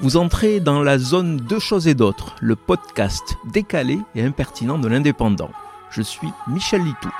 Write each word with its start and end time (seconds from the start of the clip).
Vous 0.00 0.16
entrez 0.16 0.58
dans 0.58 0.82
la 0.82 0.98
zone 0.98 1.36
Deux 1.36 1.60
choses 1.60 1.86
et 1.86 1.94
d'autres, 1.94 2.34
le 2.40 2.56
podcast 2.56 3.36
décalé 3.52 3.98
et 4.16 4.22
impertinent 4.22 4.78
de 4.78 4.88
l'indépendant. 4.88 5.52
Je 5.90 6.02
suis 6.02 6.28
Michel 6.48 6.82
Litou. 6.82 7.10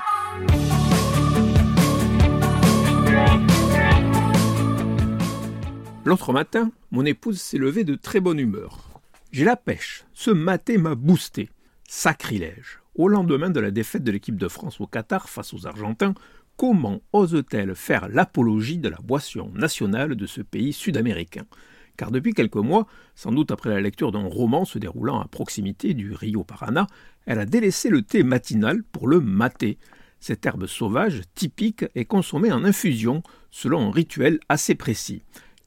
L'autre 6.03 6.33
matin, 6.33 6.69
mon 6.91 7.05
épouse 7.05 7.39
s'est 7.39 7.57
levée 7.57 7.85
de 7.85 7.95
très 7.95 8.19
bonne 8.19 8.39
humeur. 8.39 8.79
J'ai 9.31 9.45
la 9.45 9.55
pêche. 9.55 10.05
Ce 10.13 10.29
maté 10.29 10.77
m'a 10.77 10.95
boosté. 10.95 11.49
Sacrilège. 11.87 12.81
Au 12.95 13.07
lendemain 13.07 13.49
de 13.49 13.61
la 13.61 13.71
défaite 13.71 14.03
de 14.03 14.11
l'équipe 14.11 14.37
de 14.37 14.49
France 14.49 14.81
au 14.81 14.85
Qatar 14.85 15.29
face 15.29 15.53
aux 15.53 15.65
Argentins, 15.65 16.13
comment 16.57 16.99
ose-t-elle 17.13 17.73
faire 17.73 18.09
l'apologie 18.09 18.77
de 18.77 18.89
la 18.89 18.99
boisson 19.01 19.49
nationale 19.55 20.15
de 20.15 20.25
ce 20.25 20.41
pays 20.41 20.73
sud-américain? 20.73 21.45
Car 21.97 22.11
depuis 22.11 22.33
quelques 22.33 22.55
mois, 22.55 22.87
sans 23.15 23.31
doute 23.31 23.51
après 23.51 23.69
la 23.69 23.81
lecture 23.81 24.11
d'un 24.11 24.27
roman 24.27 24.65
se 24.65 24.79
déroulant 24.79 25.19
à 25.19 25.27
proximité 25.27 25.93
du 25.93 26.13
Rio 26.13 26.43
Parana, 26.43 26.87
elle 27.25 27.39
a 27.39 27.45
délaissé 27.45 27.89
le 27.89 28.01
thé 28.01 28.23
matinal 28.23 28.83
pour 28.83 29.07
le 29.07 29.19
maté. 29.19 29.77
Cette 30.19 30.45
herbe 30.45 30.65
sauvage, 30.65 31.21
typique, 31.35 31.85
est 31.95 32.05
consommée 32.05 32.51
en 32.51 32.63
infusion, 32.63 33.23
selon 33.51 33.87
un 33.87 33.91
rituel 33.91 34.39
assez 34.49 34.75
précis. 34.75 35.23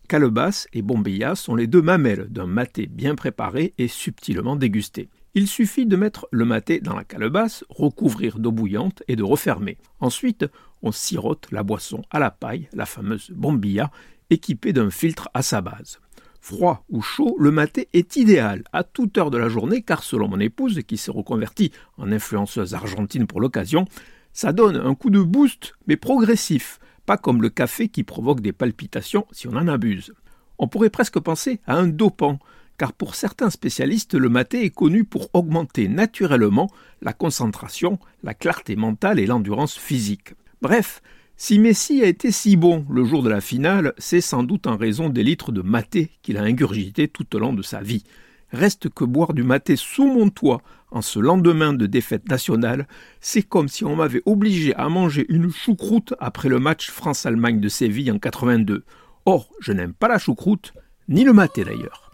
Calebasse 0.09 0.69
et 0.73 0.81
bombilla 0.81 1.35
sont 1.35 1.55
les 1.55 1.67
deux 1.67 1.83
mamelles 1.83 2.29
d'un 2.31 2.47
maté 2.47 2.87
bien 2.87 3.15
préparé 3.15 3.75
et 3.77 3.89
subtilement 3.89 4.57
dégusté. 4.57 5.11
Il 5.35 5.47
suffit 5.47 5.85
de 5.85 5.97
mettre 5.97 6.27
le 6.31 6.47
maté 6.47 6.81
dans 6.81 6.97
la 6.97 7.05
calebasse, 7.05 7.65
recouvrir 7.69 8.39
d'eau 8.39 8.51
bouillante 8.51 9.03
et 9.07 9.17
de 9.17 9.23
refermer. 9.23 9.77
Ensuite, 10.01 10.47
on 10.83 10.93
sirote 10.93 11.49
la 11.53 11.63
boisson 11.63 12.03
à 12.11 12.19
la 12.19 12.31
paille, 12.31 12.69
la 12.73 12.87
fameuse 12.87 13.31
bombilla, 13.31 13.91
équipée 14.31 14.73
d'un 14.73 14.91
filtre 14.91 15.29
à 15.35 15.43
sa 15.43 15.61
base. 15.61 16.01
Froid 16.49 16.83
ou 16.89 17.03
chaud, 17.03 17.37
le 17.39 17.51
maté 17.51 17.91
est 17.93 18.17
idéal 18.17 18.65
à 18.73 18.83
toute 18.83 19.19
heure 19.19 19.31
de 19.31 19.37
la 19.37 19.51
journée 19.51 19.83
car 19.83 20.03
selon 20.03 20.29
mon 20.29 20.41
épouse, 20.41 20.81
qui 20.89 20.97
s'est 20.97 21.11
reconvertie 21.11 21.73
en 21.99 22.11
influenceuse 22.11 22.73
argentine 22.73 23.27
pour 23.27 23.43
l'occasion, 23.43 23.85
ça 24.33 24.55
donne 24.55 24.77
un 24.77 24.95
coup 24.95 25.11
de 25.11 25.21
boost 25.21 25.75
mais 25.87 25.99
progressif, 25.99 26.81
pas 27.05 27.19
comme 27.19 27.43
le 27.43 27.51
café 27.51 27.89
qui 27.89 28.03
provoque 28.03 28.41
des 28.41 28.53
palpitations 28.53 29.27
si 29.31 29.47
on 29.47 29.57
en 29.57 29.69
abuse. 29.69 30.15
On 30.59 30.69
pourrait 30.69 30.89
presque 30.89 31.21
penser 31.21 31.61
à 31.67 31.77
un 31.77 31.87
dopant, 31.87 32.39
car 32.79 32.95
pour 32.95 33.15
certains 33.15 33.51
spécialistes, 33.51 34.15
le 34.15 34.31
maté 34.31 34.65
est 34.65 34.71
connu 34.71 35.05
pour 35.05 35.29
augmenter 35.35 35.87
naturellement 35.87 36.71
la 37.03 37.13
concentration, 37.13 37.99
la 38.23 38.33
clarté 38.33 38.75
mentale 38.75 39.19
et 39.19 39.27
l'endurance 39.27 39.77
physique. 39.77 40.33
Bref, 40.63 41.03
si 41.41 41.61
Messi 41.61 42.03
a 42.03 42.07
été 42.07 42.33
si 42.33 42.57
bon 42.57 42.85
le 42.91 43.05
jour 43.05 43.23
de 43.23 43.31
la 43.31 43.41
finale, 43.41 43.95
c'est 43.97 44.21
sans 44.21 44.43
doute 44.43 44.67
en 44.67 44.77
raison 44.77 45.09
des 45.09 45.23
litres 45.23 45.53
de 45.53 45.63
maté 45.63 46.11
qu'il 46.21 46.37
a 46.37 46.43
ingurgité 46.43 47.07
tout 47.07 47.37
au 47.37 47.39
long 47.39 47.53
de 47.53 47.63
sa 47.63 47.81
vie. 47.81 48.03
Reste 48.51 48.89
que 48.89 49.05
boire 49.05 49.35
du 49.35 49.45
maté 49.45 49.77
sous 49.77 50.07
mon 50.07 50.31
toit 50.31 50.63
en 50.91 51.01
ce 51.01 51.21
lendemain 51.21 51.73
de 51.73 51.87
défaite 51.87 52.29
nationale, 52.29 52.89
c'est 53.21 53.43
comme 53.43 53.69
si 53.69 53.85
on 53.85 53.95
m'avait 53.95 54.23
obligé 54.27 54.75
à 54.75 54.89
manger 54.89 55.27
une 55.29 55.53
choucroute 55.53 56.13
après 56.19 56.49
le 56.49 56.59
match 56.59 56.91
France-Allemagne 56.91 57.61
de 57.61 57.69
Séville 57.69 58.11
en 58.11 58.19
82. 58.19 58.85
Or, 59.25 59.49
je 59.61 59.73
n'aime 59.73 59.93
pas 59.93 60.09
la 60.09 60.19
choucroute, 60.19 60.75
ni 61.09 61.23
le 61.23 61.33
maté 61.33 61.63
d'ailleurs. 61.63 62.11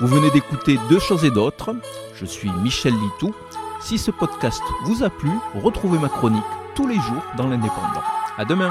Vous 0.00 0.06
venez 0.06 0.30
d'écouter 0.30 0.78
Deux 0.88 1.00
choses 1.00 1.24
et 1.24 1.30
d'autres. 1.32 1.74
Je 2.14 2.24
suis 2.24 2.50
Michel 2.62 2.94
Litou. 2.94 3.34
Si 3.84 3.98
ce 3.98 4.12
podcast 4.12 4.62
vous 4.84 5.02
a 5.02 5.10
plu, 5.10 5.30
retrouvez 5.54 5.98
ma 5.98 6.08
chronique 6.08 6.42
tous 6.76 6.86
les 6.86 6.94
jours 6.94 7.22
dans 7.36 7.48
l'Indépendant. 7.48 8.02
À 8.38 8.44
demain! 8.44 8.70